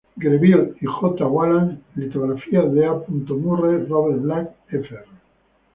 [0.17, 1.23] Greville, y J.
[1.27, 3.03] Wallace, litografías de A.
[3.29, 5.05] Murray, Robert Black, Fr.